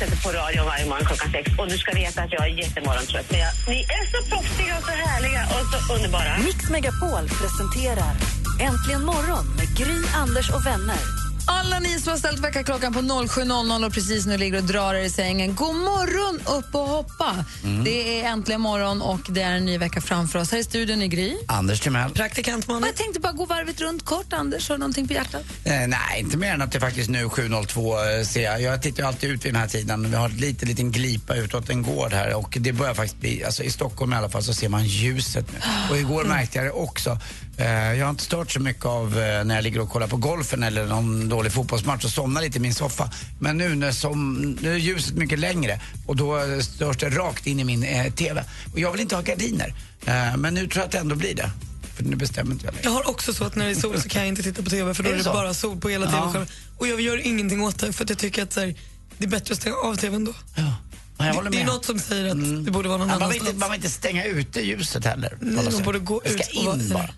[0.00, 3.30] sätter på radion varje morgon klockan sex och du ska veta att jag är jättemorgontrött.
[3.30, 6.38] Men jag, ni är så proffsiga och så härliga och så underbara.
[6.38, 8.14] Mix Megapol presenterar
[8.60, 11.19] Äntligen morgon med Gry, Anders och vänner.
[11.52, 15.04] Alla ni som har ställt väckarklockan på 07.00 och precis nu ligger och drar er
[15.04, 17.44] i sängen, god morgon upp och hoppa.
[17.84, 20.52] Det är äntligen morgon och det är en ny vecka framför oss.
[20.52, 21.36] Här i studion är Gry.
[21.46, 22.10] Anders Timell.
[22.10, 24.32] Praktikant Och jag tänkte bara gå varvet runt kort.
[24.32, 25.42] Anders, har du någonting på hjärtat?
[25.64, 28.62] Eh, nej, inte mer än att det faktiskt nu 7.02 eh, ser jag.
[28.62, 30.10] Jag tittar ju alltid ut vid den här tiden.
[30.10, 33.44] Vi har en liten, liten glipa utåt en gård här och det börjar faktiskt bli,
[33.44, 35.58] alltså i Stockholm i alla fall så ser man ljuset nu.
[35.90, 37.18] Och igår märkte jag det också.
[37.60, 40.16] Eh, jag har inte stört så mycket av eh, när jag ligger och kollar på
[40.16, 43.10] golfen eller någon dålig fotbollsmatch och somnar lite i min soffa.
[43.40, 47.46] Men nu, när som, nu är ljuset mycket längre och då eh, störs det rakt
[47.46, 48.44] in i min eh, TV.
[48.72, 49.74] Och jag vill inte ha gardiner.
[50.06, 51.50] Eh, men nu tror jag att det ändå blir det.
[51.96, 52.84] För nu bestämmer inte jag längre.
[52.84, 54.70] Jag har också så att när det är sol så kan jag inte titta på
[54.70, 55.32] TV för då Är är det det så?
[55.32, 56.10] bara sol på hela Ja.
[56.12, 56.48] TV-skärmen.
[56.78, 58.74] Och jag gör ingenting åt det för att jag tycker att här,
[59.18, 60.32] det är bättre att stänga av TVn då.
[60.54, 60.62] Ja.
[60.62, 61.46] Det, det är.
[61.46, 61.66] Mm.
[61.66, 63.48] något som säger att det borde vara någon Ja, man, vill annanstans.
[63.48, 65.36] inte, man vill inte stänga ute ljuset heller.
[65.40, 67.10] Nej, man borde gå det ska ut vara- in bara.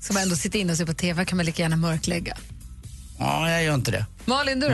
[0.00, 2.36] Ska man ändå sitta inne och se på TV kan man lika gärna mörklägga.
[3.18, 4.06] Ja, jag gör inte det.
[4.24, 4.72] Malin, du då?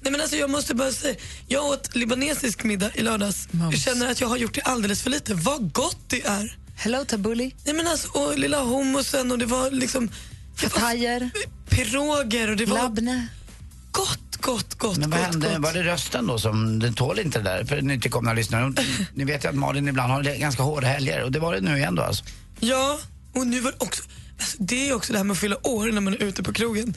[0.00, 1.14] Nej, men alltså, jag måste bara säga,
[1.48, 3.48] jag åt libanesisk middag i lördags.
[3.52, 5.34] Jag känner att jag har gjort det alldeles för lite.
[5.34, 6.56] Vad gott det är!
[6.76, 7.54] Hello, Tabuli.
[7.64, 10.10] Nej, men alltså, och lilla hummusen och det var liksom...
[10.56, 11.30] Fatajer.
[11.68, 13.26] Piroger och det var Labne.
[13.90, 15.48] gott, gott, gott, Men vad gott, hände?
[15.48, 15.58] gott.
[15.62, 17.64] Var det rösten då som, den tål inte det där?
[17.64, 18.72] För nytillkomna lyssnare.
[19.14, 21.76] Ni vet ju att Malin ibland har ganska hårda helger och det var det nu
[21.78, 22.24] igen då alltså.
[22.60, 22.98] Ja,
[23.34, 24.02] och nu var det också...
[24.42, 26.52] Alltså, det är också det här med att fylla år när man är ute på
[26.52, 26.94] krogen.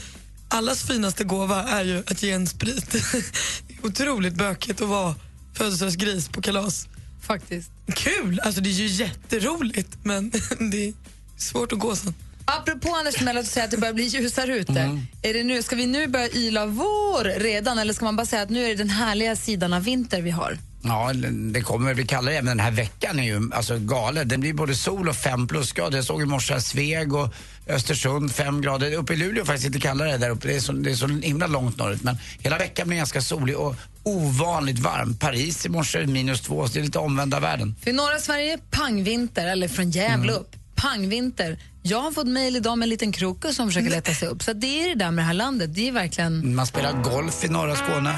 [0.50, 2.96] Allas finaste gåva är ju att ge en sprit.
[3.84, 5.16] otroligt bökigt att vara
[5.53, 6.88] födelsedagsgris på kalas.
[7.22, 7.72] Faktiskt.
[7.96, 8.40] Kul!
[8.40, 10.30] Alltså det är ju jätteroligt men
[10.72, 10.94] det är
[11.38, 12.14] svårt att gå sen.
[12.46, 15.00] Apropå Anders Timell att säga att det börjar bli ljusare ute.
[15.22, 18.42] Är det nu, ska vi nu börja yla vår redan eller ska man bara säga
[18.42, 20.58] att nu är det den härliga sidan av vinter vi har?
[20.88, 21.12] Ja,
[21.53, 24.28] det kommer bli kallare även den här veckan är ju alltså galen.
[24.28, 25.97] Det blir både sol och fem plusgrader.
[25.97, 27.34] Jag såg i morse Sveg och
[27.68, 28.94] Östersund fem grader.
[28.94, 30.47] Uppe i Luleå faktiskt lite kallare där uppe.
[30.47, 32.03] Det är, så, det är så himla långt norrut.
[32.03, 35.18] Men hela veckan blir ganska solig och ovanligt varm.
[35.18, 37.75] Paris i morse minus två, så det är lite omvända världen.
[37.84, 41.59] För norra Sverige, pangvinter, eller från Gävle upp, pangvinter.
[41.81, 44.44] Jag har fått mejl idag med en liten krokus som försöker leta sig upp.
[44.44, 45.75] Så det är det där med det här landet.
[45.75, 48.16] Det är verkligen Man spelar golf i norra Skåne.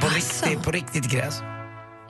[0.00, 0.16] På, Asså.
[0.46, 1.34] riktigt, på riktigt gräs.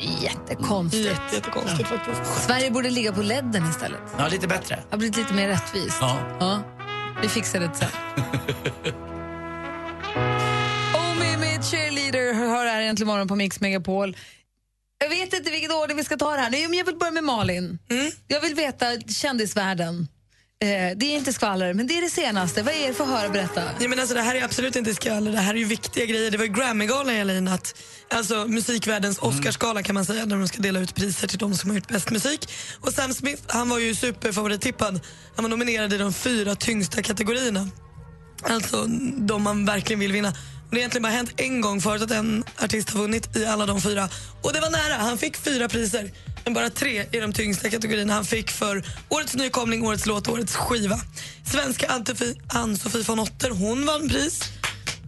[0.00, 1.04] Jättekonstigt.
[1.06, 2.42] Jätte, jättekonstigt faktiskt.
[2.46, 4.00] Sverige borde ligga på ledden istället.
[4.18, 4.74] Ja, lite bättre.
[4.76, 5.96] Det har blivit lite mer rättvist.
[6.00, 6.62] Ja.
[7.22, 7.88] Vi fixar det sen.
[10.94, 14.16] Oh, Mimi, cheerleader, hör här egentligen morgon på Mix Megapol.
[14.98, 16.50] Jag vet inte vilket ordning vi ska ta det här.
[16.50, 17.78] Nej, men jag vill börja med Malin.
[18.28, 20.08] Jag vill veta kändisvärlden.
[20.64, 22.62] Eh, det är inte skvaller, men det är det senaste.
[22.62, 23.62] Vad är det för höra berätta?
[23.80, 26.30] Ja, men alltså, det här är absolut inte skvaller, det här är ju viktiga grejer.
[26.30, 27.74] Det var ju Grammygalan i natt.
[28.10, 31.70] Alltså musikvärldens Oscarsgala kan man säga, där de ska dela ut priser till de som
[31.70, 32.52] har gjort bäst musik.
[32.80, 35.00] Och Sam Smith, han var ju superfavorittippad.
[35.36, 37.68] Han var nominerad i de fyra tyngsta kategorierna.
[38.42, 38.84] Alltså
[39.16, 40.32] de man verkligen vill vinna.
[40.70, 43.66] Det har egentligen bara hänt en gång förut att en artist har vunnit i alla
[43.66, 44.08] de fyra.
[44.42, 46.10] Och det var nära, han fick fyra priser.
[46.44, 50.34] Men bara tre i de tyngsta kategorierna han fick för Årets nykomling, Årets låt och
[50.34, 51.00] Årets skiva.
[51.46, 52.02] Svenska
[52.48, 54.40] Ann-Sofie von Otter, hon vann pris.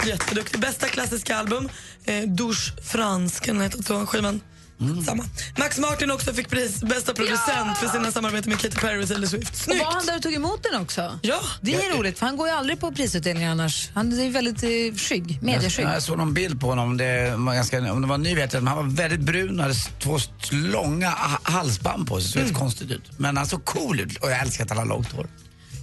[0.07, 0.61] Jätteduktig.
[0.61, 1.69] Bästa klassiska album,
[2.05, 4.41] eh, Douche France kan den heta, skivan
[4.89, 5.05] skivan.
[5.05, 5.25] Samma.
[5.59, 9.27] Max Martin också fick pris, bästa producent för sina samarbeten med Katy Perry och Taylor
[9.27, 9.51] Swift.
[9.51, 9.85] Och Snyggt!
[9.85, 11.19] var han där och tog emot den också?
[11.23, 11.41] Ja.
[11.61, 13.91] Det är roligt, för han går ju aldrig på prisutdelningar annars.
[13.95, 15.87] Han är väldigt eh, skygg, medieskygg.
[15.87, 18.53] Jag, jag såg någon bild på honom, det var ganska, om det var ny vet
[18.53, 20.19] jag, men han var väldigt brun och hade två
[20.51, 23.11] långa ha- halsband på sig, så det såg konstigt ut.
[23.17, 25.27] Men han såg cool ut och jag älskar att han har långt hår.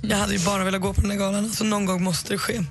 [0.01, 2.37] Jag hade ju bara velat gå på den här galan, så någon gång måste det
[2.37, 2.63] ske.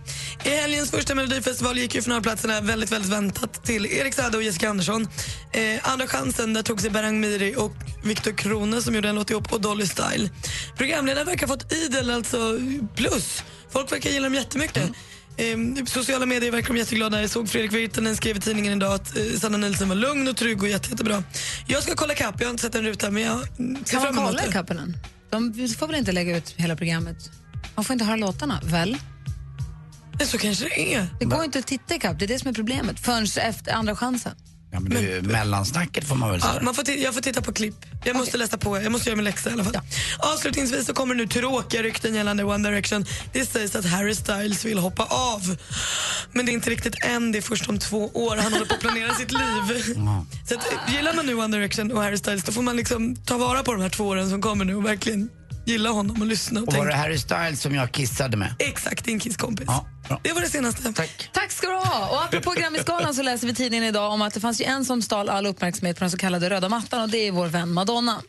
[0.45, 4.71] I helgens första melodifestival gick ju finalplatserna väldigt, väldigt väntat till Erik Saade och Jessica
[4.71, 5.09] Andersson.
[5.53, 7.73] Eh, andra chansen, där tog sig Berang Miri och
[8.05, 10.31] Viktor Krone som gjorde en låt ihop och Dolly Style.
[10.77, 12.59] Programledaren verkar ha fått idel alltså
[12.97, 13.43] plus.
[13.73, 14.91] Folk verkar gilla dem jättemycket.
[15.37, 17.21] Eh, sociala medier verkar de jätteglada.
[17.21, 20.37] Jag såg Fredrik Virtanen skrev i tidningen idag att eh, Sanna Nilsson var lugn och
[20.37, 21.23] trygg och jätte, jättebra.
[21.67, 24.03] Jag ska kolla kapp, jag har inte sett en ruta men jag mm, ser Kan
[24.03, 24.53] man fram emot kolla i det.
[24.53, 24.97] kappen än?
[25.31, 27.31] De får väl inte lägga ut hela programmet?
[27.75, 28.97] Man får inte höra låtarna, väl?
[30.25, 31.07] Så kanske det är.
[31.19, 33.01] Det går inte att titta i kapp, det är det som är problemet.
[33.01, 34.33] Förrän efter andra chansen.
[34.71, 36.55] Ja, men det, mellansnacket får man väl säga.
[36.57, 37.75] Ja, man får jag får titta på klipp.
[38.05, 39.81] Jag måste läsa på, jag måste göra min läxa i alla fall.
[40.19, 43.05] Avslutningsvis så kommer nu tråkiga rykten gällande One Direction.
[43.33, 45.57] Det sägs att Harry Styles vill hoppa av.
[46.33, 48.37] Men det är inte riktigt än, det är först om två år.
[48.37, 49.95] Han håller på att planera sitt liv.
[50.49, 53.17] Så att, eh, gillar man nu One Direction och Harry Styles då får man liksom
[53.17, 55.31] ta vara på de här två åren som kommer nu och verkligen
[55.69, 58.55] gilla honom och lyssna och, Och var det Harry Styles som jag kissade med?
[58.59, 59.65] Exakt, din kisskompis.
[59.69, 60.21] Ja, bra.
[60.23, 60.93] Det var det senaste.
[60.93, 61.31] Tack.
[61.33, 62.09] Tack ska du ha!
[62.09, 65.03] Och apropå Grammisgalan så läser vi tidningen idag om att det fanns ju en som
[65.03, 68.23] stal all uppmärksamhet på den så kallade röda mattan och det är vår vän Madonna.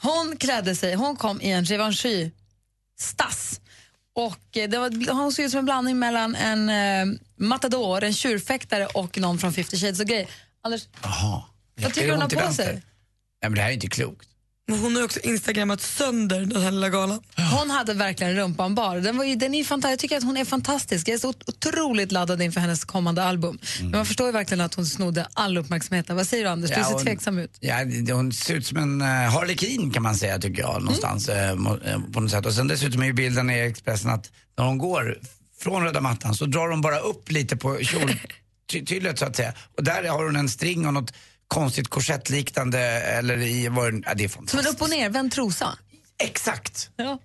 [0.00, 2.30] Hon klädde sig, hon kom i en Givenchy
[3.00, 3.60] stass.
[4.14, 8.12] Och eh, det var, hon såg ut som en blandning mellan en eh, matador, en
[8.14, 10.26] tjurfäktare och någon från 50 shades of Grey.
[10.62, 11.42] Anders, Jaha.
[11.80, 12.66] vad tycker du hon har på sig?
[12.72, 12.82] Nej,
[13.42, 14.28] men det här är inte klokt.
[14.70, 17.20] Men hon har också instagrammat sönder den här lilla galan.
[17.58, 18.96] Hon hade verkligen rumpan bar.
[18.96, 21.08] Den, var ju, den är ju fanta- jag tycker att hon är fantastisk.
[21.08, 23.58] Jag är så ot- otroligt laddad inför hennes kommande album.
[23.80, 26.10] Men man förstår ju verkligen att hon snodde all uppmärksamhet.
[26.10, 26.70] Vad säger du Anders?
[26.70, 27.56] Du Ja, ser hon- tveksam ut.
[27.60, 27.74] Ja,
[28.14, 31.78] hon ser ut som en uh, harlekin kan man säga tycker jag någonstans eh, må-
[31.84, 32.46] eh, på något sätt.
[32.46, 35.18] Och sen dessutom är ju bilden i Expressen att när hon går
[35.60, 37.78] från röda mattan så drar hon bara upp lite på
[38.70, 39.52] kjoltyllet så att säga.
[39.76, 41.12] Och där har hon en string och något
[41.48, 44.74] konstigt korsettliknande eller i vad ja, det är Som en fantastiskt.
[44.74, 45.78] upp och nervänd trosa.
[46.22, 46.90] Exakt.
[46.96, 47.18] Ja.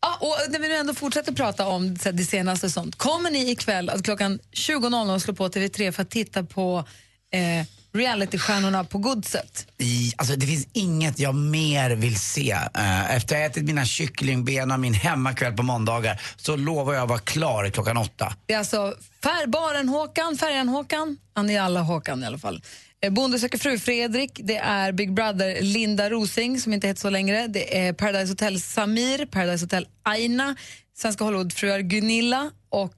[0.00, 2.96] Ja, och när vi nu ändå fortsätter prata om här, det senaste sånt.
[2.96, 6.84] Kommer ni ikväll att klockan 20.00 slå på TV3 för att titta på
[7.32, 9.66] eh, realitystjärnorna på Godset?
[9.78, 12.50] I, alltså det finns inget jag mer vill se.
[12.74, 17.02] Eh, efter att ha ätit mina kycklingben och min hemmakväll på måndagar så lovar jag
[17.02, 18.34] att vara klar klockan åtta.
[18.46, 22.62] Det är alltså färbaren Håkan, färjan Håkan, han är alla Håkan i alla fall.
[23.02, 27.10] Eh, Bonde söker fru Fredrik, det är Big Brother Linda Rosing som inte heter så
[27.10, 30.56] längre, det är Paradise Hotel Samir, Paradise Hotel Aina,
[30.96, 32.96] Svenska Hollywoodfruar Gunilla och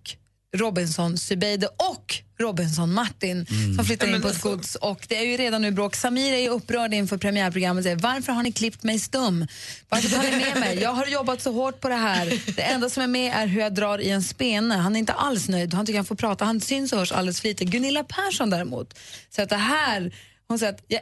[0.57, 3.47] Robinson Sybeide och Robinson Martin
[3.77, 4.75] som flyttar in på ett gods.
[4.75, 5.97] Och det är ju redan nu bråk.
[5.97, 9.47] Samir är ju upprörd inför premiärprogrammet och säger varför har ni klippt mig stum?
[9.89, 10.79] Varför tar ni med mig?
[10.79, 12.53] Jag har jobbat så hårt på det här.
[12.57, 14.75] Det enda som är med är hur jag drar i en spene.
[14.75, 15.75] Han är inte alls nöjd.
[15.75, 16.45] Han tycker han får prata.
[16.45, 17.65] Han syns och hörs alldeles för lite.
[17.65, 18.99] Gunilla Persson däremot
[19.31, 20.15] så att det här,
[20.49, 21.01] hon säger att jag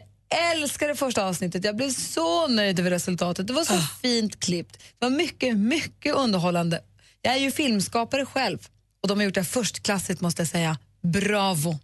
[0.52, 1.64] älskar det första avsnittet.
[1.64, 3.46] Jag blev så nöjd över resultatet.
[3.46, 4.78] Det var så fint klippt.
[4.78, 6.80] Det var mycket, mycket underhållande.
[7.22, 8.58] Jag är ju filmskapare själv
[9.02, 10.78] och de har gjort det förstklassigt måste jag säga.
[11.12, 11.78] Bravo!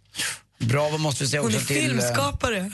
[0.57, 2.71] Bravo måste vi säga Hon är också till, eh, filmskapare.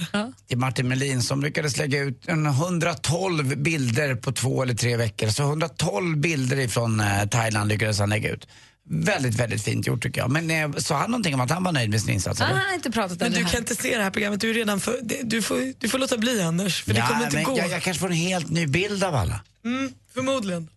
[0.47, 5.27] till Martin Melin som lyckades lägga ut en 112 bilder på två eller tre veckor.
[5.27, 8.47] Så 112 bilder ifrån eh, Thailand lyckades han lägga ut.
[8.91, 10.31] Väldigt, väldigt fint gjort tycker jag.
[10.31, 12.39] Men eh, sa han någonting om att han var nöjd med sin insats?
[12.39, 12.59] Han eller?
[12.61, 13.51] har inte pratat om Men det du här.
[13.51, 15.99] kan inte se det här programmet, du är redan för, det- du, får, du får
[15.99, 17.57] låta bli Anders, för det Ja, kommer inte men gå.
[17.57, 19.39] Jag, jag kanske får en helt ny bild av alla.
[19.65, 20.67] Mm, förmodligen.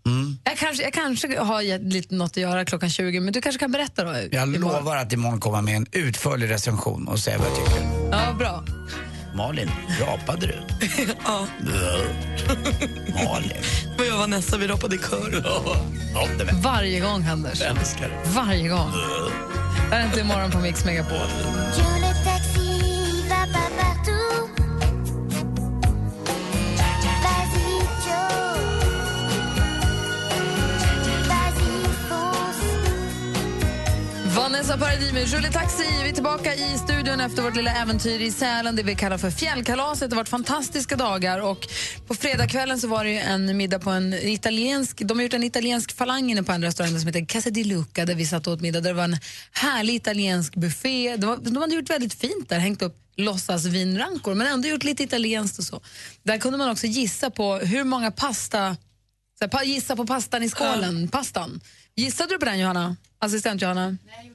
[0.44, 3.58] Jag kanske, jag kanske har gett lite något att göra klockan 20, men du kanske
[3.58, 4.10] kan berätta då?
[4.30, 4.60] Jag imorgon.
[4.78, 8.08] lovar att imorgon komma med en utförlig recension och säga vad jag tycker.
[8.12, 8.64] Ja, bra.
[9.34, 9.70] Malin,
[10.00, 10.55] rapade du?
[11.25, 11.46] Ja,
[13.25, 13.50] Malin.
[13.96, 15.43] det var jag och Vanessa, vi rapade i kör.
[16.14, 17.61] Ja, det Varje gång, Anders.
[17.61, 17.70] jag.
[17.79, 18.31] älskar det.
[18.31, 18.93] Varje gång.
[19.90, 21.17] Det är inte imorgon på Mix Megapol.
[34.72, 35.84] Vanessa Paradis med Julie Taxi.
[36.02, 39.30] Vi är tillbaka i studion efter vårt lilla äventyr i Sälen, det vi kallar för
[39.30, 40.10] fjällkalaset.
[40.10, 41.69] Det har varit fantastiska dagar och
[42.06, 45.96] på fredagskvällen så var det en middag på en italiensk, de har gjort en italiensk
[45.96, 48.60] falang inne på en restaurang som heter Casa di Luca där vi satt och åt
[48.60, 48.81] middag.
[48.81, 49.17] Det var en
[49.52, 51.17] härlig italiensk buffé.
[51.17, 55.58] Var, de hade gjort väldigt fint där, hängt upp låtsasvinrankor men ändå gjort lite italienskt
[55.58, 55.81] och så.
[56.22, 58.76] Där kunde man också gissa på hur många pasta
[59.38, 61.60] så här, gissa på pastan i skålen, pastan.
[61.96, 62.96] Gissade du på den Johanna?
[63.19, 63.86] Assistent Johanna?
[63.86, 64.31] Nej,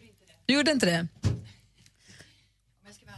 [0.48, 1.08] Du gjorde inte det?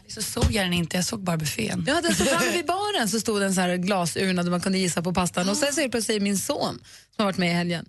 [0.08, 1.84] Så såg jag den inte, jag såg bara buffén.
[1.88, 4.78] Ja, den stod framme vid baren så stod en så här glasurna där man kunde
[4.78, 5.50] gissa på pastan.
[5.50, 6.80] Och sen helt plötsligt säger min son,
[7.16, 7.86] som har varit med i helgen,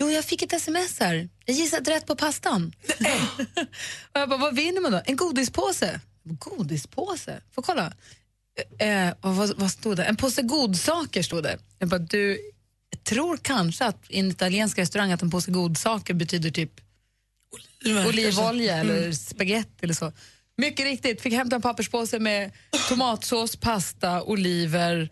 [0.00, 1.28] Jo, jag fick ett sms här.
[1.44, 2.72] Jag gissade rätt på pastan.
[4.12, 5.02] och jag bara, vad vinner man då?
[5.04, 6.00] En godispåse.
[6.24, 7.40] Godispåse?
[7.54, 7.92] Får kolla.
[8.78, 10.04] Eh, och vad, vad stod det?
[10.04, 11.58] En påse godsaker stod det.
[11.78, 12.38] Jag bara, du
[12.90, 16.72] jag tror kanske att i en italiensk restaurang att en påse godsaker betyder typ
[18.08, 20.12] olivolja eller spaghetti eller så.
[20.58, 22.52] Mycket riktigt, fick hämta en papperspåse med
[22.88, 25.08] tomatsås, pasta, oliver,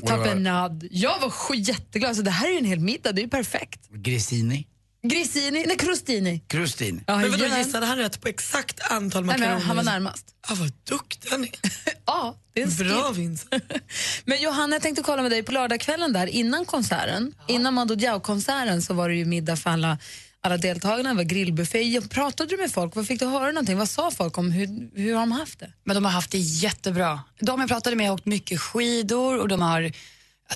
[0.06, 0.88] tapenad.
[0.90, 3.80] Jag var jätteglad, så det här är ju en hel middag, det är ju perfekt.
[3.90, 4.66] Grissini.
[5.08, 6.40] Grissini, nej crostini.
[6.48, 7.02] Krustini.
[7.06, 9.58] Ja, Men vadå, gissade han rätt på exakt antal Nej, makaroner?
[9.58, 10.26] men han var närmast.
[10.48, 11.50] Ah, vad duktig han är.
[12.06, 13.10] Ja, det är en Bra.
[13.12, 13.64] Vincent.
[14.24, 18.82] Men Johanna, jag tänkte kolla med dig på lördagskvällen där innan konserten, innan Mando Diao-konserten
[18.82, 19.98] så var det ju middag för alla,
[20.44, 22.00] alla deltagarna, det var grillbuffé.
[22.00, 22.96] Pratade du med folk?
[22.96, 23.78] Vad fick du höra någonting?
[23.78, 25.72] Vad sa folk om hur, hur har de haft det?
[25.84, 27.20] Men de har haft det jättebra.
[27.40, 29.92] De jag pratade med har åkt mycket skidor och de har,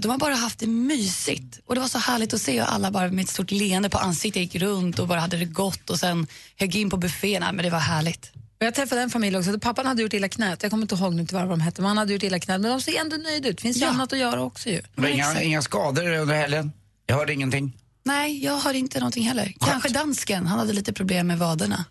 [0.00, 1.60] de har bara haft det mysigt.
[1.66, 3.98] Och det var så härligt att se hur alla bara med ett stort leende på
[3.98, 6.26] ansiktet gick runt och bara hade det gott och sen
[6.56, 7.40] högg in på buffén.
[7.40, 8.30] Nej, Men det var härligt.
[8.60, 10.62] Och jag träffade en familj också, pappan hade gjort illa knät.
[10.62, 12.60] Jag kommer inte ihåg nu tyvärr vad de hette, men han hade gjort illa knät.
[12.60, 13.60] Men de ser ändå nöjda ut.
[13.60, 13.88] Finns ju Ja.
[13.88, 14.82] annat att göra också ju.
[15.08, 16.72] Inga, inga skador under helgen?
[17.06, 17.76] Jag hörde ingenting.
[18.08, 19.52] Nej, jag har inte någonting heller.
[19.60, 21.84] Kanske dansken, han hade lite problem med vaderna.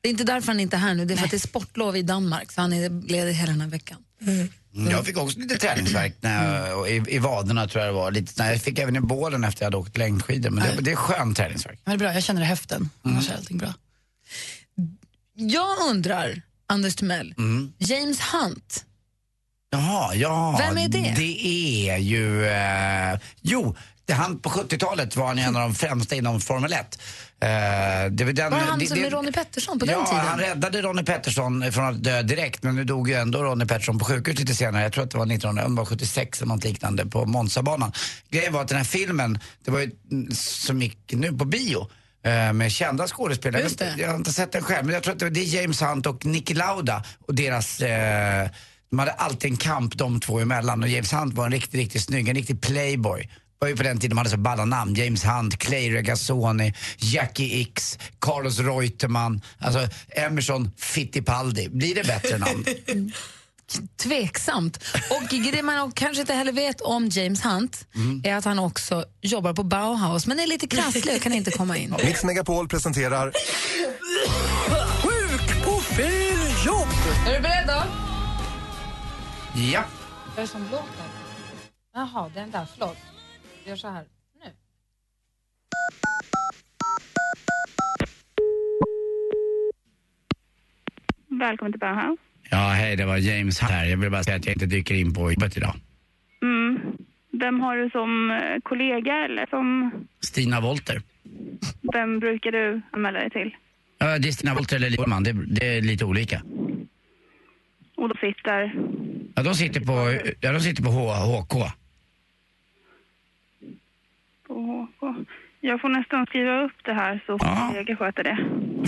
[0.00, 1.48] Det är inte därför han inte är här nu, det är för att det är
[1.48, 3.98] sportlov i Danmark, så han är ledig hela den här veckan.
[4.26, 4.48] Mm,
[4.90, 8.10] Jag fick också lite träningsvärk när jag, och i, i vaderna tror jag det var.
[8.10, 10.50] Lite, nej, jag fick även i bålen efter jag hade åkt längdskidor.
[10.50, 11.80] Men det, det är skön träningsvärk.
[11.84, 12.90] Men det är bra, jag känner i höften.
[13.02, 13.74] Annars är allting bra.
[15.34, 17.72] Jag undrar, Anders Timell, Mm.
[17.78, 18.84] James Hunt,
[19.70, 20.56] Jaha, ja.
[20.58, 21.14] Vem är det?
[21.16, 21.46] Det
[21.90, 22.46] är ju...
[22.46, 26.78] Eh, jo, det, han, på 70-talet var han en av de främsta inom Formel 1.
[26.80, 27.48] Eh,
[28.10, 30.20] det var den, var han det, som det- med Ronnie Pettersson på ja, den tiden?
[30.20, 33.98] han räddade Ronnie Pettersson från att dö direkt men nu dog ju ändå Ronnie Pettersson
[33.98, 34.82] på sjukhus lite senare.
[34.82, 37.92] Jag tror att det var 1976 eller något liknande på Monzabanan.
[38.30, 39.90] Grejen var att den här filmen, det var ju
[40.34, 41.90] som gick nu på bio
[42.24, 43.68] eh, med kända skådespelare.
[43.78, 43.94] Det.
[43.98, 46.26] Jag har inte sett den själv men jag tror att det är James Hunt och
[46.26, 48.48] Niki Lauda och deras eh,
[48.90, 52.02] de hade alltid en kamp de två emellan och James Hunt var en riktigt, riktigt
[52.02, 53.30] snygg, en riktig playboy.
[53.58, 54.94] Var ju på den tiden de hade så balla namn.
[54.94, 61.68] James Hunt, Clay Regazzoni, Jackie X, Carlos Reutemann, alltså Emerson Fittipaldi.
[61.68, 62.64] Blir det bättre namn?
[64.02, 64.76] Tveksamt.
[65.10, 68.20] Och det man kanske inte heller vet om James Hunt Mm.
[68.24, 71.76] är att han också jobbar på Bauhaus, men är lite krasslig och kan inte komma
[71.76, 71.94] in.
[72.04, 73.32] Mix Megapol presenterar
[75.02, 76.88] Sjuk på fel jobb!
[77.26, 77.82] Är du beredd då?
[79.60, 79.84] Ja.
[80.26, 81.04] Vad är det som låter?
[81.94, 82.66] Jaha, den där.
[82.78, 82.96] Förlåt.
[83.64, 84.04] Vi gör så här.
[84.44, 84.50] Nu.
[91.38, 92.18] Välkommen till Bauhaus.
[92.50, 93.84] Ja, hej, det var James här.
[93.84, 95.74] Jag vill bara säga att jag inte dyker in på jobbet idag.
[96.42, 96.78] Mm.
[97.40, 99.92] Vem har du som eh, kollega eller som...
[100.20, 101.02] Stina Wolter.
[101.92, 103.56] Vem brukar du anmäla dig till?
[103.98, 106.42] Ja, det är Stina Wolter eller Liv det, det är lite olika.
[107.96, 108.74] Och då sitter...
[109.34, 111.83] Ja, de sitter på, ja, de sitter på H, HK.
[114.46, 115.14] På HK.
[115.60, 117.54] Jag får nästan skriva upp det här så får Ja.
[117.64, 118.36] min kollega sköta det.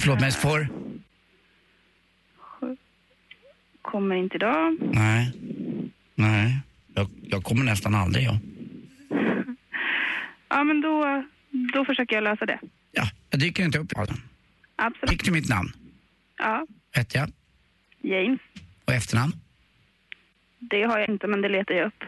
[0.00, 0.68] Förlåt, men får?
[3.82, 4.76] Kommer inte idag.
[4.80, 5.32] Nej.
[6.14, 6.58] Nej.
[6.94, 8.38] Jag, jag kommer nästan aldrig, ja.
[10.48, 11.24] Ja, men då,
[11.74, 12.58] då försöker jag lösa det.
[12.92, 13.92] Ja, jag dyker inte upp.
[14.76, 15.10] Absolut.
[15.10, 15.68] Fick du mitt namn?
[16.38, 17.28] Ja, Vet jag.
[18.00, 18.40] James.
[18.84, 19.32] Och efternamn?
[20.58, 22.04] Det har jag inte, men det letar jag upp.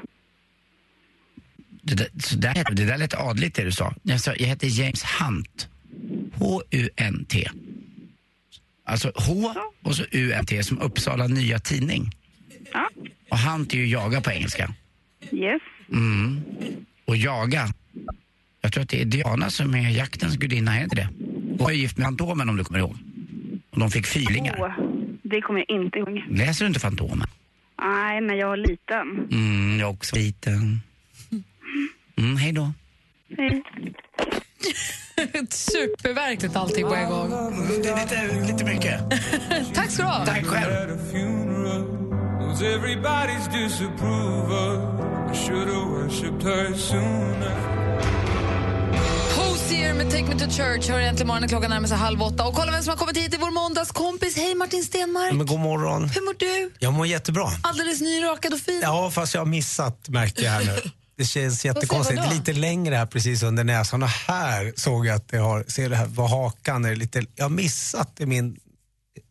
[1.96, 3.94] Det där, det där lät adligt det du sa.
[4.02, 4.34] Jag, sa.
[4.38, 5.68] jag heter James Hunt.
[6.34, 7.50] H-U-N-T.
[8.84, 12.10] Alltså H och så U-N-T som Uppsala Nya Tidning.
[12.72, 12.88] Ja,
[13.30, 14.74] Och Hunt är ju jaga på engelska.
[15.30, 15.62] yes.
[15.92, 16.40] Mm.
[17.04, 17.68] Och jaga.
[18.60, 21.08] Jag tror att det är Diana som är jaktens gudinna, är det det?
[21.58, 22.96] Hon är gift med Fantomen om du kommer ihåg.
[23.70, 24.56] Och de fick fylingar.
[24.58, 24.72] Åh,
[25.22, 26.22] det kommer jag inte ihåg.
[26.30, 27.28] Läser du inte Fantomen?
[27.82, 29.28] Nej, när jag var liten.
[29.32, 30.80] Mm, jag också liten.
[32.18, 32.72] Mm, hej då.
[33.36, 33.62] Hej.
[35.50, 37.30] Superverkligt allting på en gång.
[37.82, 39.00] Det är lite, lite mycket.
[39.74, 40.26] Tack ska du ha.
[40.26, 40.98] Tack själv.
[42.48, 44.76] Was everybody's disapproval.
[45.32, 47.54] I should have worshipped her sooner.
[49.36, 52.46] Hosier med Take Me To Church hör äntligen morgonen klockan närmar sig halv åtta.
[52.46, 54.36] Och kolla vem som har kommit hit, det är vår måndagskompis.
[54.36, 55.32] Hej Martin Stenmark.
[55.34, 56.08] Men god morgon.
[56.08, 56.72] Hur mår du?
[56.78, 57.46] Jag mår jättebra.
[57.62, 58.80] Alldeles nyrakad och fin.
[58.82, 60.90] Ja, fast jag har missat märkte jag här nu.
[61.18, 62.20] Det känns jättekonstigt.
[62.20, 62.34] vadå?
[62.34, 65.96] Lite längre här precis under näsan och här såg jag att det har, ser det
[65.96, 68.56] här på hakan, är det lite, jag har missat i min...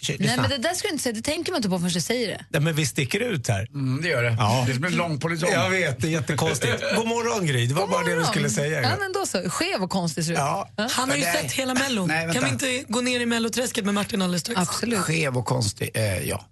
[0.07, 2.01] Nej men det där ska du inte säga, det tänker man inte på förrän du
[2.01, 2.45] säger det.
[2.49, 3.67] Nej, men vi sticker ut här.
[3.73, 4.35] Mm, det gör det.
[4.39, 4.63] Ja.
[4.65, 5.49] Det är som en lång polisong.
[5.51, 6.83] Jag vet, det är jättekonstigt.
[6.95, 8.31] God morgon Gry, det var God bara det du morgon.
[8.31, 8.81] skulle säga.
[8.81, 10.37] Ja men då så, skev och konstig ser ut.
[10.37, 10.69] Ja.
[10.91, 11.41] Han har ju Nej.
[11.41, 12.07] sett hela Mellon.
[12.07, 14.61] Nej, kan vi inte gå ner i Melloträsket med Martin alldeles strax?
[14.61, 14.99] Absolut.
[14.99, 15.91] Skev och konstig.
[15.93, 16.45] Eh, ja.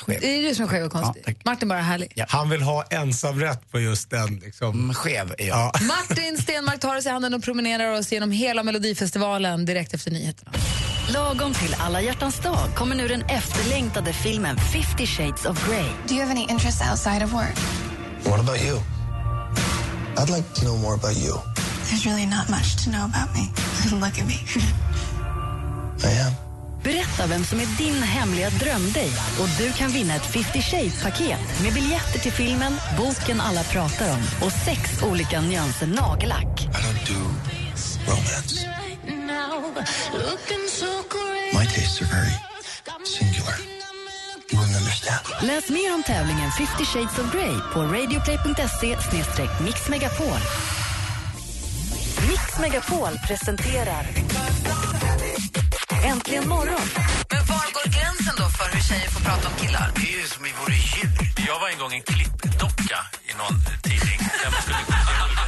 [0.00, 0.20] Skev.
[0.20, 1.22] Det är du som är skev och konstig.
[1.26, 1.32] Ja.
[1.44, 2.24] Martin bara är härlig.
[2.28, 4.36] Han vill ha ensamrätt på just den.
[4.36, 4.70] Liksom.
[4.70, 5.58] Mm, skev är jag.
[5.58, 5.72] Ja.
[5.80, 10.52] Martin Stenmark tar oss i handen och promenerar oss genom hela Melodifestivalen direkt efter nyheterna.
[11.08, 15.86] Lagom till alla hjärtans dag kommer nu den efterlängtade filmen 50 shades of Grey.
[16.08, 17.58] Do you have any interests outside of work?
[18.24, 18.80] What about you?
[20.16, 21.34] I'd like to know more about you.
[21.88, 23.50] There's really not much to know about me.
[24.00, 24.38] Look at me.
[26.04, 26.49] I am.
[26.82, 31.72] Berätta vem som är din hemliga drömdejt och du kan vinna ett 50 shades-paket med
[31.74, 36.60] biljetter till filmen, boken alla pratar om och sex olika nyanser nagellack.
[36.60, 37.20] I don't do
[38.06, 38.66] romance.
[41.52, 42.34] My tastes are very
[43.04, 43.54] singular.
[44.50, 45.26] You wouldn't understand.
[45.42, 48.96] Läs mer om tävlingen 50 shades of Grey på radioplay.se
[49.64, 50.40] mixmegapol.
[52.28, 54.06] Mix Megapol presenterar
[56.02, 56.86] Äntligen morgon.
[57.30, 59.92] Men var går gränsen då för hur tjejer får prata om killar?
[59.94, 61.10] Det är ju som vi vore djur.
[61.48, 64.18] Jag var en gång en klippdocka i någon tidning.
[64.42, 65.39] Där man skulle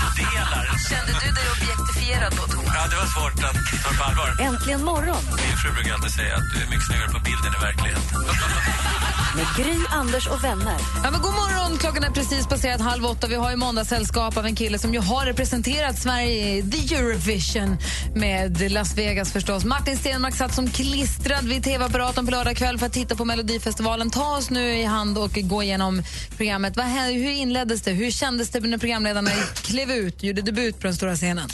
[0.00, 0.64] kroppsdelar.
[0.90, 2.72] Kände du dig objektifierad då, Thomas?
[2.76, 4.28] Ja, det var svårt att ta på allvar.
[4.48, 7.60] Äntligen morgon Min fru brukar alltid säga att du är mycket snyggare på bilden i
[7.68, 8.10] verkligheten.
[9.36, 10.76] med Gry, Anders och vänner.
[11.04, 11.78] Ja, men god morgon!
[11.78, 13.26] Klockan är precis passerat halv åtta.
[13.26, 17.76] Vi har ju måndagssällskap av en kille som ju har representerat Sverige i The Eurovision
[18.14, 19.64] med Las Vegas förstås.
[19.64, 24.10] Martin Stenmark satt som klistrad vid tv-apparaten på lördag kväll för att titta på Melodifestivalen.
[24.10, 26.02] Ta oss nu i hand och gå igenom
[26.36, 26.76] programmet.
[26.76, 27.90] Vad, hur inleddes det?
[27.90, 31.48] Hur kändes det när programledarna klev ut, gjorde debut på den stora scenen?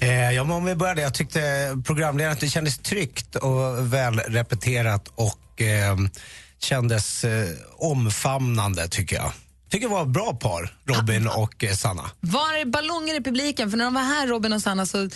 [0.00, 1.02] Eh, ja, men om vi börjar där.
[1.02, 1.40] Jag tyckte
[1.84, 5.96] programledaren att det kändes tryggt och väl repeterat och eh,
[6.58, 9.32] kändes eh, omfamnande tycker jag.
[9.70, 12.10] Tycker det var ett bra par, Robin och eh, Sanna.
[12.20, 13.70] Var det ballonger i publiken?
[13.70, 15.10] För när de var här, Robin och Sanna, så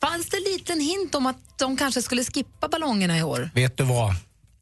[0.00, 3.50] fanns det en liten hint om att de kanske skulle skippa ballongerna i år.
[3.54, 4.14] Vet du vad?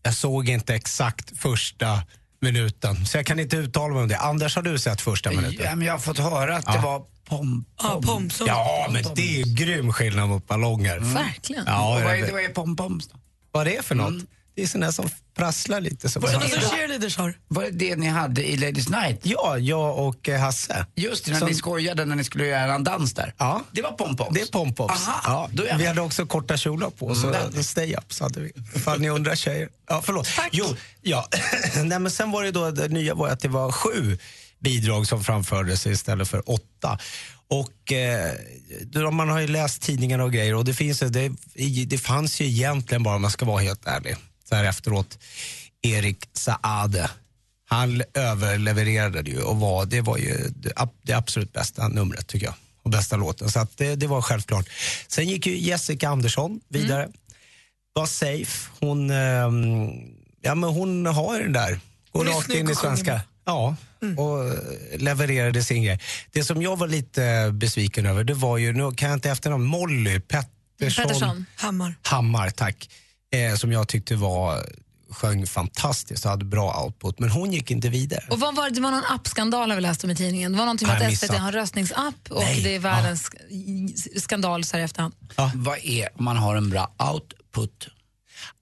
[0.02, 2.02] Jag såg inte exakt första
[2.40, 4.18] minuten, så jag kan inte uttala mig om det.
[4.18, 5.66] Anders, har du sett första minuten?
[5.66, 8.44] Ja, men jag har fått höra att det var pom, Ja, pom, så.
[8.46, 10.98] Ja, men det är grym skillnad mot ballonger.
[10.98, 11.64] Verkligen.
[11.66, 13.18] Ja, Och vad, är, vad är pom-poms då?
[13.52, 14.24] Vad är det för något?
[14.56, 16.08] Det är såna som prasslar lite.
[16.08, 17.34] Som som cheerleaders har.
[17.48, 19.20] Var det det ni hade i Ladies Night?
[19.22, 20.86] Ja, jag och eh, Hasse.
[20.94, 23.34] Just det, när Som- ni skojade när ni skulle göra en dans där.
[23.38, 23.62] Ja.
[23.72, 24.28] Det var pom-poms?
[24.34, 25.08] Det är pompops.
[25.08, 27.52] Aha, Ja, då är jag vi hade också korta kjolar på, så Mm.
[27.52, 28.52] stay-ups hade vi.
[28.74, 29.68] Ifall ni undrar tjejer.
[29.88, 30.28] Ja, förlåt.
[30.52, 30.64] Jo,
[31.02, 31.28] ja.
[31.84, 34.18] Nej, men sen var det då, det nya var att det var sju
[34.64, 36.98] bidrag som framfördes istället för åtta.
[37.48, 41.32] Och eh, man har ju läst tidningarna och grejer och det, finns, det,
[41.86, 44.16] det fanns ju egentligen bara, om man ska vara helt ärlig,
[44.48, 45.18] så här efteråt,
[45.82, 47.10] Erik Saade.
[47.66, 52.46] Han överlevererade ju och var, det var ju det, ab- det absolut bästa numret tycker
[52.46, 52.54] jag.
[52.82, 53.50] Och bästa låten.
[53.50, 54.68] Så det, det var självklart.
[55.08, 57.08] Sen gick ju Jessica Andersson vidare.
[57.92, 58.70] Var safe.
[58.80, 59.88] Hon, ehm,
[60.42, 61.80] ja, men hon har den där.
[62.12, 63.20] Går rakt in i svenska.
[63.44, 63.76] bra.
[64.16, 64.54] Ja, och eh,
[64.98, 66.00] levererade sin grej.
[66.32, 69.64] Det som jag var lite besviken över, det var ju, nu kan jag inte efternamn,
[69.64, 71.04] Molly Pettersson.
[71.04, 71.46] Pettersson.
[71.56, 71.94] Hammar.
[72.02, 72.90] Hammar, tack.
[73.34, 74.66] Eh, som jag tyckte var,
[75.10, 77.18] sjöng fantastiskt och hade bra output.
[77.18, 78.24] Men hon gick inte vidare.
[78.30, 78.74] Och vad var det?
[78.74, 80.52] det var någon appskandal har vi läst om i tidningen.
[80.52, 82.60] Det var någonting med att SVT har en röstningsapp och Nej.
[82.62, 85.14] det är världens sk- skandal så här i efterhand.
[85.54, 87.88] Vad är man har en bra output?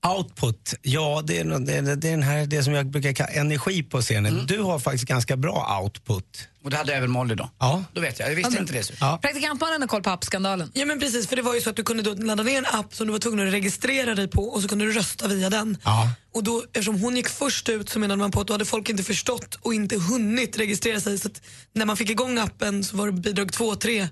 [0.06, 3.30] Output, ja det är, det, är, det är den här, det som jag brukar kalla
[3.30, 4.46] energi på scenen.
[4.46, 6.48] Du har faktiskt ganska bra output.
[6.64, 7.50] Och det hade även Molly då?
[7.58, 7.84] Ja.
[7.92, 8.90] Då vet jag, jag visste Ja, inte det.
[9.00, 9.18] Ja.
[9.22, 10.70] Praktikantmannen har koll på appskandalen.
[10.74, 12.66] Ja men precis, för det var ju så att du kunde då ladda ner en
[12.66, 15.50] app som du var tvungen att registrera dig på och så kunde du rösta via
[15.50, 15.76] den.
[15.84, 16.10] Ja.
[16.34, 18.88] Och då, eftersom hon gick först ut så menade man på att då hade folk
[18.88, 21.18] inte förstått och inte hunnit registrera sig.
[21.18, 21.40] Så att
[21.72, 24.08] när man fick igång appen så var det bidrag två, tre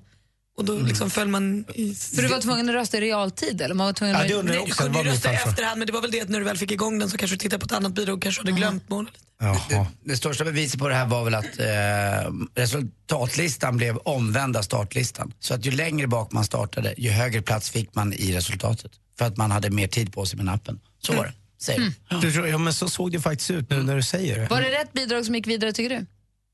[0.61, 1.94] och då liksom föll man i...
[1.94, 3.61] För du var tvungen att rösta i realtid?
[3.61, 4.29] Eller man var tvungen Ja, att...
[4.29, 4.83] det undrar jag Du också.
[4.83, 5.51] Det kunde ju rösta i farfar.
[5.51, 7.35] efterhand men det var väl det att när du väl fick igång den så kanske
[7.37, 9.12] du tittade på ett annat bidrag och kanske hade glömt målet.
[9.40, 9.87] Jaha.
[10.05, 15.33] Det största beviset på det här var väl att eh, resultatlistan blev omvända startlistan.
[15.40, 18.92] Så att ju längre bak man startade, ju högre plats fick man i resultatet.
[19.18, 20.81] För att man hade mer tid på sig med appen.
[21.03, 21.33] Så var det,
[21.77, 22.20] de.
[22.20, 24.46] Du tror, ja, men så såg det faktiskt ut nu när du säger det.
[24.46, 26.07] Var det rätt bidrag som gick vidare tycker du?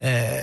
[0.09, 0.43] Eh,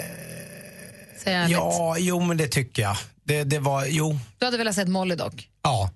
[1.17, 1.51] Säg ärligt.
[1.57, 2.97] ja, jo men det tycker jag.
[3.23, 5.49] Det, det var, jo, Du hade velat sett Molly dock?
[5.63, 5.89] ja,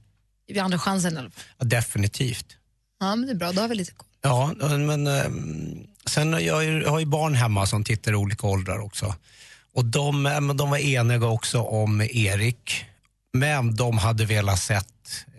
[0.47, 1.43] I andra chansen i alla fall.
[1.57, 2.45] ja, definitivt.
[2.99, 3.51] Ja, men det är bra.
[3.51, 4.07] Då har vi lite koll.
[4.21, 8.15] Ja, men ehm, sen har jag, ju- jag har ju barn hemma som tittar i
[8.15, 9.15] olika åldrar också.
[9.73, 12.85] Och de, eh, men de var eniga också om Erik.
[13.33, 14.87] Men de hade velat sett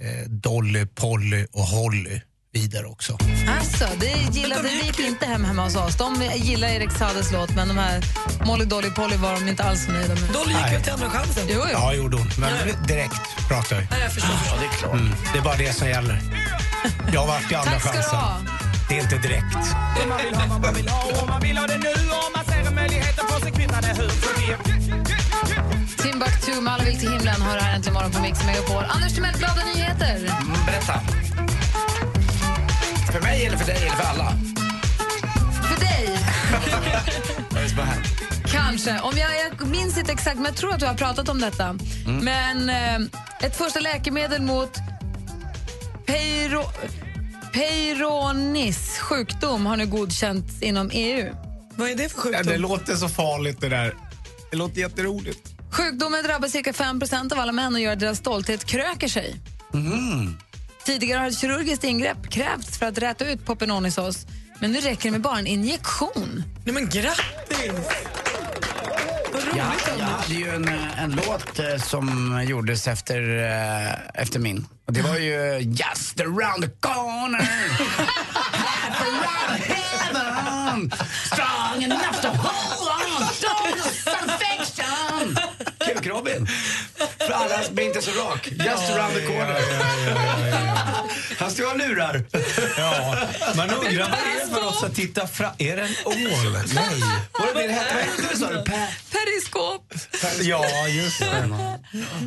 [0.01, 2.21] eh, Dolly, Polly och Holly
[2.61, 3.19] vidare också.
[3.59, 5.97] Alltså, det gillade det gick inte hem hemma hos oss.
[5.97, 8.03] De gillar Erik Saades låt, men de här
[8.47, 10.31] Molly, Dolly, Polly var de inte alls nöjda med.
[10.33, 11.43] Dolly gick väl till andra chansen?
[11.49, 11.71] Jo, jo.
[11.73, 12.31] Ja, gjorde hon.
[12.39, 13.87] Men direkt pratar vi.
[13.91, 14.31] Ja, jag förstår.
[14.47, 14.93] Ja, det är klart.
[14.93, 16.21] Mm, det är bara det som gäller.
[17.13, 18.19] Jag har varit i andra Tack ska du chansen.
[18.19, 18.41] ha.
[18.89, 19.55] Det är inte direkt.
[20.09, 22.67] Man vill ha man vill ha och man vill ha det nu och man ser
[22.69, 24.11] en möjlighet att få sig kvittar det hur
[26.03, 26.53] Timbuktu
[26.87, 28.85] vill till himlen har här äntligen morgon på Mix Megapol.
[28.89, 30.17] Anders Timell, glada nyheter.
[30.17, 31.01] Mm, berätta.
[33.39, 34.33] För mig eller för dig eller för alla?
[35.63, 36.19] För dig,
[37.51, 38.07] Vad är det som har hänt?
[38.53, 39.01] kanske.
[39.01, 41.65] Om jag, jag minns inte exakt, men jag tror att du har pratat om detta.
[42.07, 42.25] Mm.
[42.25, 43.09] Men eh,
[43.47, 44.71] ett första läkemedel mot
[46.07, 46.63] Peiro,
[47.53, 51.35] Peyronis sjukdom har nu godkänts inom EU.
[51.77, 52.53] Vad är det för Ja, sjukdom?
[52.53, 53.95] det låter så farligt det där.
[54.51, 55.49] Det låter jätteroligt.
[55.73, 59.37] Sjukdomen drabbar cirka 5% av alla män och gör att deras stolthet kröker sig.
[60.89, 64.27] Tidigare har ett kirurgiskt ingrepp krävts för att räta ut popenonisås.
[64.59, 66.43] Men nu räcker det med bara en injektion.
[66.65, 67.89] Nej men grattis!
[69.33, 69.67] Jag,
[69.99, 74.67] jag hade ju en, eh, en låt eh, som gjordes efter, eh, efter min.
[74.87, 77.41] Och det var ju Just around the corner
[78.53, 80.91] Half around heaven
[81.25, 82.58] Strong enough to hold
[86.09, 86.47] Kuk-Robin.
[87.19, 88.49] För alla som inte är så rak.
[88.51, 89.61] Just around the corner.
[91.39, 92.25] Han står och lurar.
[92.79, 93.19] Ja,
[93.57, 95.53] man undrar vad det är för oss att titta fram.
[95.59, 96.53] Är det en ål?
[96.75, 96.85] Nej.
[97.33, 98.07] Vad är det hette?
[98.31, 98.63] Det sa du?
[98.65, 98.89] Per?
[99.13, 99.95] Periskop.
[100.43, 101.47] Ja, just det.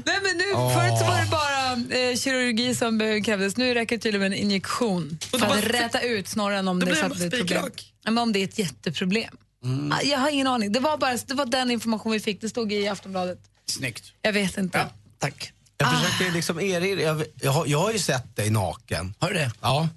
[0.06, 0.54] Nej, men nu.
[0.54, 3.58] Förut så var det bara eh, kirurgi som krävdes.
[3.58, 7.10] Nu räcker det tydligen med en injektion för att räta ut snarare om det, är
[7.10, 7.72] blir det ett problem.
[8.06, 9.38] Men om det är ett jätteproblem.
[9.63, 9.91] Mm.
[9.91, 10.72] Ah, Jag har ingen aning.
[10.72, 12.41] Det var, bara, det var den information vi fick.
[12.41, 13.39] Det stod i Aftonbladet.
[13.72, 14.04] Snyggt.
[14.22, 14.88] Jag vet inte.
[15.20, 15.52] Tack.
[15.78, 17.02] Jag försöker liksom erinra.
[17.02, 19.14] Jag, jag, har- jag har ju sett dig naken.
[19.20, 19.52] Har du det?
[19.62, 19.90] Ja.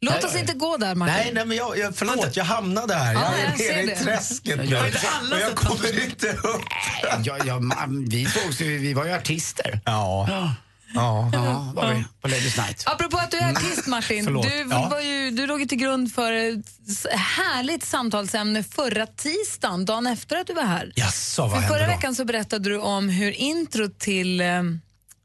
[0.00, 1.14] Låt Nej, oss inte gå där, Martin.
[1.16, 3.14] Nej, nej men jag, jag, förlåt, jag hamnade här.
[3.14, 4.64] Ja, jag är jag nere i träsket nu.
[4.64, 4.84] Jag
[5.32, 6.62] Och jag kommer inte upp.
[7.24, 9.80] Ja, ja, man, vi, sågs, ju- vi var ju artister.
[9.84, 10.26] Ja.
[10.28, 10.54] Ja,
[10.94, 11.30] Ja.
[11.32, 12.82] ja var vi på Ladies Night.
[12.86, 14.24] Apropå att du är artist, Martin.
[14.24, 14.42] Förlåt.
[14.50, 14.88] Du, Ja.
[14.90, 16.66] var ju, du låg ju till grund för ett
[17.12, 20.92] härligt samtalsämne förra tisdagen, dagen efter att du var här.
[20.96, 21.92] Jaså, vad För hände förra då?
[21.96, 24.80] veckan så berättade du om hur intro till um,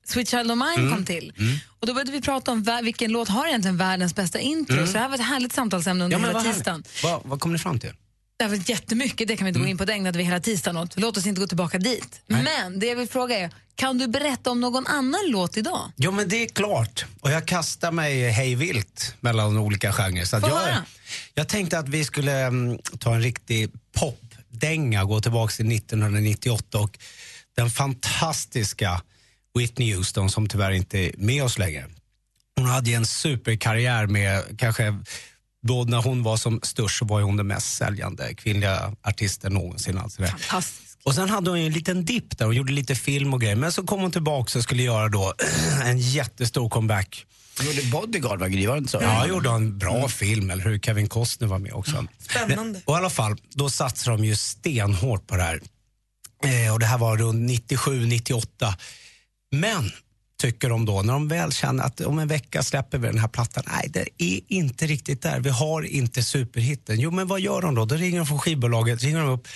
[0.06, 0.94] Sweet Child of Mine Mm.
[0.94, 1.34] kom till.
[1.80, 4.74] Och Då började vi prata om vä- vilken låt har egentligen världens bästa intro.
[4.76, 4.88] Mm.
[4.88, 6.58] Så det här var ett härligt samtalsämne under Ja, men hela vad härligt.
[6.58, 6.84] tisdagen.
[7.04, 7.94] Vad, vad kom ni fram till?
[8.38, 10.40] Det här var jättemycket, det kan vi inte gå in på, det ägnade vi hela
[10.40, 11.00] tisdagen åt.
[11.00, 12.22] Låt oss inte gå tillbaka dit.
[12.28, 15.92] Men det jag vill fråga är, kan du berätta om någon annan låt idag?
[15.96, 17.06] Jo, men det är klart.
[17.22, 20.26] Och jag kastar mig hej vilt mellan olika genrer.
[20.26, 20.86] Så jag, höra.
[21.34, 27.00] jag tänkte att vi skulle mm, ta en riktig popdänga, gå tillbaka till 1998 och
[27.56, 29.02] den fantastiska
[29.58, 31.86] Whitney Houston som tyvärr inte är med oss längre.
[32.56, 35.00] Hon hade en superkarriär med kanske
[35.64, 39.98] då när hon var som störst så var hon den mest säljande kvinnliga artisten någonsin.
[39.98, 40.28] Alltså det.
[40.28, 41.00] Fantastisk.
[41.04, 43.56] Och sen hade hon en liten dipp där och gjorde lite film och grejer.
[43.56, 45.34] Men så kom hon tillbaka och skulle göra då
[45.86, 47.26] en jättestor comeback.
[47.60, 48.68] Du gjorde Bodyguard, Gry?
[48.68, 49.00] Var det inte så?
[49.02, 50.80] Ja, jag gjorde en bra film, eller hur?
[50.80, 52.08] Kevin Costner var med också.
[52.20, 52.82] Spännande.
[52.86, 55.62] Och i alla fall, då satsade de ju stenhårt på det här.
[56.44, 58.76] Eh, och det här var runt 97, 98.
[59.52, 59.92] Men,
[60.38, 63.28] tycker de då, när de väl känner att om en vecka släpper vi den här
[63.28, 63.64] plattan.
[63.68, 65.40] Nej, det är inte riktigt där.
[65.40, 67.00] Vi har inte superhitten.
[67.00, 67.86] Jo, men vad gör de då?
[67.86, 69.48] Då ringer de från skivbolaget, ringer de upp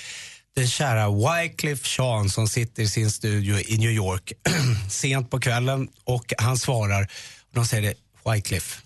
[0.55, 4.33] den kära Wycliffe Jean som sitter i sin studio i New York
[4.89, 7.03] sent på kvällen och han svarar.
[7.49, 8.81] Och de säger det, Wycliffe,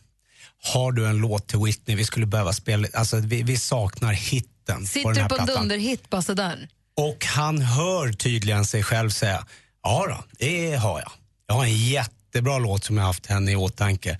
[0.64, 1.96] har du en låt till Whitney?
[1.96, 5.36] Vi skulle behöva spela, alltså vi, vi saknar hitten på Sitter den du här på
[5.36, 6.68] en dunderhit bara sådär?
[6.96, 9.46] Och han hör tydligen sig själv säga,
[9.84, 11.12] ja då, det har jag.
[11.48, 14.20] Jag har en jättebra låt som jag haft henne i åtanke.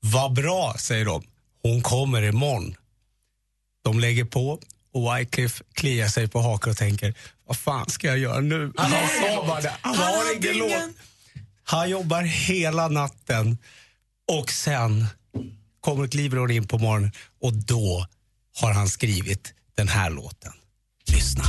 [0.00, 1.22] Vad bra, säger de.
[1.62, 2.76] Hon kommer imorgon.
[3.84, 4.60] De lägger på
[4.92, 7.14] och Wycliffe kliar sig på hakan och tänker,
[7.46, 8.72] vad fan ska jag göra nu?
[8.76, 10.96] Han sa bara det, han har ingen låt.
[11.64, 13.58] Han jobbar hela natten
[14.32, 15.06] och sen
[15.80, 18.06] kommer hon in på morgonen och då
[18.60, 20.52] har han skrivit den här låten.
[21.06, 21.44] Lyssna.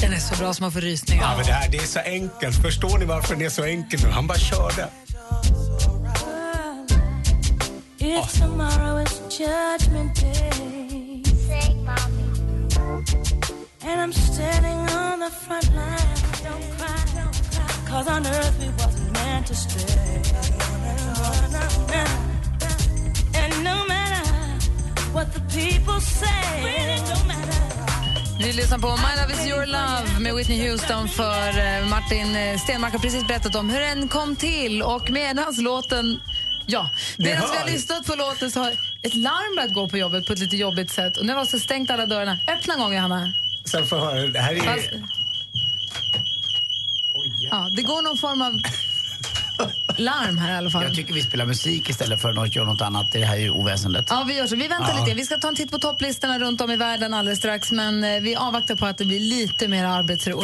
[0.00, 1.22] Den är så bra som man får rysningar.
[1.22, 2.62] Ja, men det, här, det är så enkelt.
[2.62, 4.08] Förstår ni varför den är så enkel nu?
[4.10, 4.88] Han bara körde.
[7.98, 8.38] If
[28.38, 32.58] Vi lyssnar på My Love Is Your Love med Whitney Houston för eh, Martin eh,
[32.58, 36.20] Stenmark har precis berättat om hur den kom till och medans låten
[36.66, 38.70] Ja, medan vi har lyssnat på låten så har
[39.02, 41.16] ett larm börjat gå på jobbet på ett lite jobbigt sätt.
[41.16, 42.38] Och nu har vi alltså stängt alla dörrarna.
[42.48, 43.32] Öppna en gång, Johanna.
[43.64, 44.60] Sen får jag höra, det här är...
[44.60, 44.90] Fast-
[47.50, 48.52] Ja, det går någon form av
[49.98, 50.82] larm här i alla fall.
[50.84, 53.12] Jag tycker vi spelar musik istället för att göra något annat.
[53.12, 54.06] Det här är ju oväsendet.
[54.10, 54.56] Ja, vi gör så.
[54.56, 55.04] Vi väntar Ja.
[55.04, 55.16] lite.
[55.16, 57.72] Vi ska ta en titt på topplistorna runt om i världen alldeles strax.
[57.72, 60.42] Men eh, vi avvaktar på att det blir lite mer arbetsro.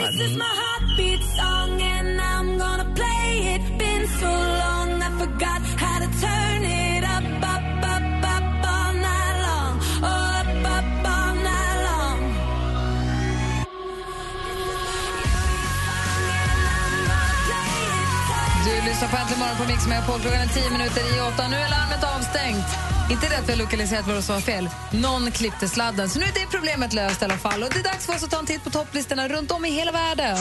[19.15, 20.21] På Äntligen morgon på Mix med Paul.
[20.21, 21.49] Klockan är tio minuter i åtta.
[21.49, 22.67] Nu är larmet avstängt.
[23.11, 24.69] Inte det att vi har lokaliserat vad som var fel.
[24.91, 26.09] Någon klippte sladden.
[26.09, 27.63] Så nu är det problemet löst i alla fall.
[27.63, 29.71] Och det är dags för oss att ta en titt på topplistorna runt om i
[29.71, 30.37] hela världen.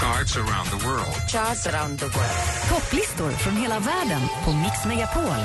[0.00, 1.14] Charts around the world.
[1.28, 2.68] Charts around the world.
[2.68, 5.40] Topplistor från hela världen på Mix Megapol.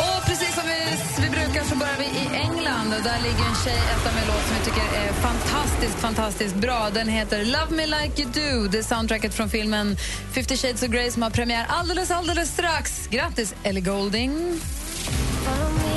[0.00, 0.80] Och precis som vi,
[1.22, 2.90] vi brukar så börjar vi i England.
[2.90, 6.90] Där ligger en tjej etta med en låt som vi tycker är fantastiskt, fantastiskt bra.
[6.90, 8.68] Den heter Love Me Like You Do.
[8.68, 9.96] Det är soundtracket från filmen
[10.32, 13.06] 50 Shades of Grey som har premiär alldeles, alldeles strax.
[13.10, 14.60] Grattis, Ellie Goulding.
[15.44, 15.96] Follow me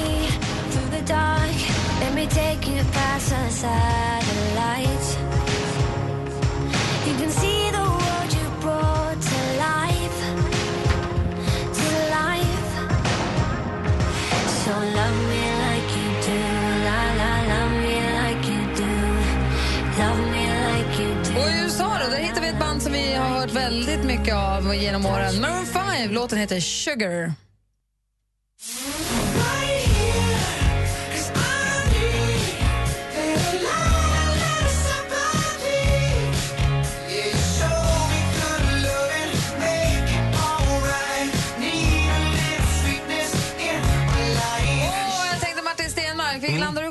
[23.50, 25.42] hört väldigt mycket av genom åren.
[25.42, 27.34] Maroon 5, låten heter Sugar.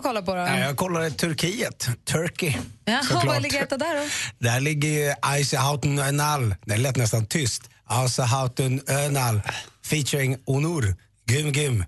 [0.09, 0.43] Kollat på då?
[0.43, 2.55] Nej, jag kollade Turkiet, Turkey.
[3.03, 3.25] Såklart.
[3.25, 4.03] vad ligger etta där då?
[4.39, 6.55] Där ligger ju Eisehauten Önal.
[6.65, 7.63] Den lät nästan tyst.
[7.91, 9.41] Eisehauten Önal
[9.87, 10.97] featuring Onur.
[11.31, 11.85] Gym Gym.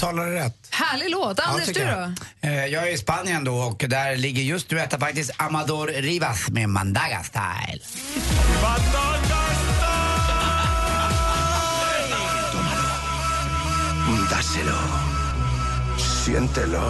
[0.00, 0.68] Det rätt.
[0.70, 1.40] Härlig låt.
[1.40, 2.12] Anders, du tycker då?
[2.40, 2.52] jag.
[2.52, 6.48] Eh, Jag är i Spanien då och där ligger just du etta faktiskt Amador Rivas
[6.48, 7.80] med Mandaga Style.
[14.30, 14.78] Dáselo.
[15.98, 16.82] Siéntelo.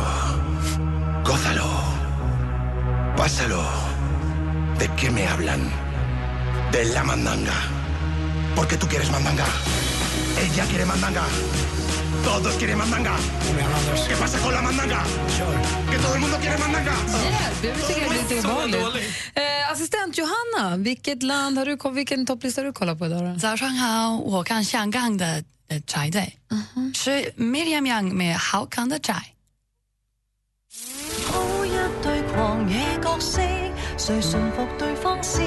[1.25, 1.71] Gózalo.
[3.17, 3.63] Pásalo.
[4.79, 5.61] ¿De qué me hablan?
[6.73, 7.55] De la mandanga.
[8.57, 9.47] ¿Por qué tú quieres mandanga?
[10.39, 11.25] Ella quiere mandanga.
[12.24, 13.16] Todos quieren mandanga.
[14.08, 15.02] ¿Qué pasa con la mandanga?
[15.92, 16.96] Que todo el mundo quiere mandanga.
[17.06, 19.10] Yes, jag tycker det blir lite obehagligt.
[19.36, 23.22] Eh, assistent Johanna, vilket land har du, ko- vilken topplista har du kollat på idag?
[23.24, 23.40] Då?
[23.40, 26.34] 早上好，我看香港的呃柴队，
[26.94, 29.14] 是 Miriam Yang med How Come 的柴。
[31.28, 31.72] 好一
[32.04, 33.42] 对狂野角色，
[33.98, 35.46] 谁驯服对方先？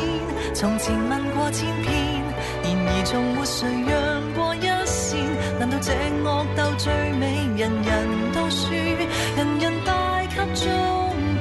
[0.55, 2.23] 从前问过千遍，
[2.65, 5.59] 然而从没谁让过一 线。
[5.59, 7.25] 难道这恶斗最美，
[7.57, 8.97] 人人都输，
[9.37, 10.69] 人人带给终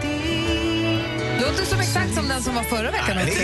[0.02, 1.42] 点？
[1.42, 3.40] Låter som exakt som den som var förra veckan också.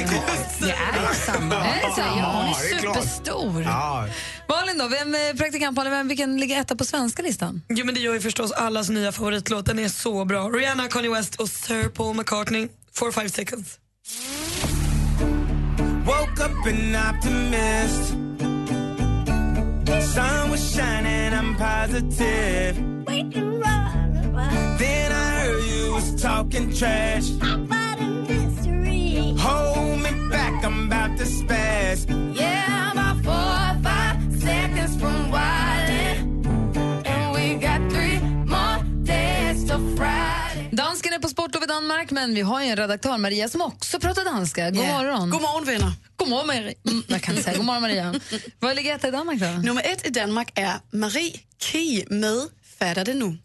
[0.60, 1.56] Det är samma.
[1.56, 2.02] Är det så?
[2.02, 2.96] Ja, hon är det är klart.
[2.96, 3.62] superstor.
[3.63, 4.06] Ja.
[4.50, 7.62] Malin då, vem, eh, praktikant Malin, vem, vilken ligger etta på svenska listan?
[7.70, 9.66] Jo, men det gör ju förstås allas nya favoritlåt.
[9.66, 10.50] Den är så bra.
[10.50, 12.68] Rihanna, Kanye West och Sir Paul McCartney.
[12.94, 13.80] Four five seconds.
[16.06, 18.13] Woke up an optimist.
[20.19, 22.75] Sun was shining, I'm positive.
[24.81, 27.29] Then I heard you was talking trash.
[29.45, 31.99] Hold me back, I'm about to spaz.
[32.37, 32.78] Yeah,
[40.99, 44.01] Dansken är på sportlov i Danmark, men vi har ju en redaktör, Maria, som också
[44.01, 44.71] pratar danska.
[44.71, 44.93] God Ja.
[45.03, 45.31] morgon.
[45.31, 45.93] God morgon vänner.
[46.17, 46.73] God morgon, Maria.
[46.89, 47.57] Mm, jag kan säga.
[47.57, 48.15] God morgon, Maria.
[48.61, 49.47] Vad ligger etta i Danmark då?
[49.47, 53.39] Nummer ett i Danmark är Marie Kie med Fatter det nu.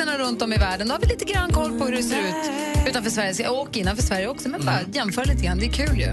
[0.00, 0.88] Topplistorna runt om i världen.
[0.88, 2.50] Då har vi lite grann koll på hur det ser ut
[2.88, 4.48] utanför Sverige och innanför Sverige också.
[4.48, 5.58] Men bara jämför lite grann.
[5.58, 6.12] Det är kul ju.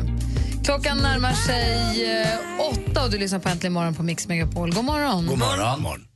[0.64, 2.28] Klockan närmar sig eh,
[2.72, 4.74] åtta och du lyssnar på Äntligen morgon på Mix Megapol.
[4.74, 5.26] God morgon.
[5.26, 6.08] God morgon.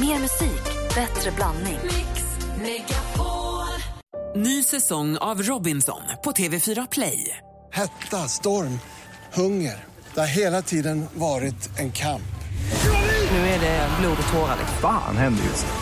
[0.00, 1.78] Mer musik, bättre blandning.
[4.36, 7.36] Ny säsong av Robinson på TV4 Play.
[7.72, 8.78] Hetta, storm,
[9.32, 9.84] hunger.
[10.14, 12.22] Det har hela tiden varit en kamp.
[13.30, 14.58] Nu är det blod och tårar.
[14.80, 15.81] Fan händer just nu.